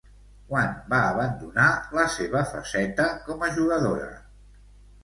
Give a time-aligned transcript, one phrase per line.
[0.51, 1.67] Quan va abandonar
[1.99, 4.11] la seva faceta com a jugadora?